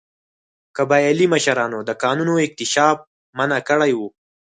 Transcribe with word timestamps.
قبایلي 0.77 1.25
مشرانو 1.33 1.79
د 1.83 1.91
کانونو 2.03 2.33
اکتشاف 2.45 2.97
منع 3.37 3.59
کړی 3.69 3.91
و. 3.95 3.99